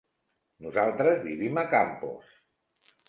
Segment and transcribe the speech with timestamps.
[0.67, 2.33] Nosaltres vivim a Campos.